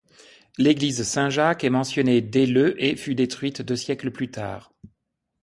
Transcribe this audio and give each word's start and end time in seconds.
L'église 0.57 1.03
Saint-Jacques 1.03 1.63
est 1.63 1.69
mentionnée 1.69 2.21
dès 2.21 2.47
le 2.47 2.73
et 2.83 2.95
fut 2.95 3.13
détruite 3.13 3.61
deux 3.61 3.75
siècles 3.75 4.09
plus 4.09 4.31
tard. 4.31 4.73